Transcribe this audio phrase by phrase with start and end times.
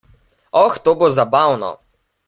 [0.61, 1.71] Oh, to bo zabavno!